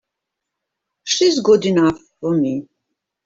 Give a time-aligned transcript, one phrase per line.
[1.03, 2.67] She's good enough for me!